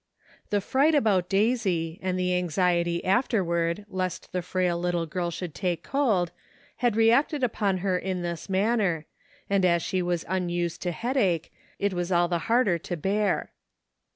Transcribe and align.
The 0.49 0.61
fright 0.61 0.95
about 0.95 1.29
Daisy 1.29 1.99
and 2.01 2.17
the 2.17 2.35
anxiety 2.35 3.05
after 3.05 3.43
ward 3.43 3.85
lest 3.87 4.31
the 4.31 4.41
frail 4.41 4.79
little 4.79 5.05
girl 5.05 5.29
should 5.29 5.53
take 5.53 5.83
cold, 5.83 6.31
had 6.77 6.95
reacted 6.95 7.43
upon 7.43 7.77
her 7.85 7.99
in 7.99 8.23
this 8.23 8.49
manner, 8.49 9.05
and 9.47 9.63
as 9.63 9.83
she 9.83 10.01
was 10.01 10.25
unused 10.27 10.81
to 10.81 10.91
headache, 10.91 11.53
it 11.77 11.93
was 11.93 12.11
all 12.11 12.27
the 12.27 12.39
harder 12.49 12.79
to 12.79 12.97
bear. 12.97 13.51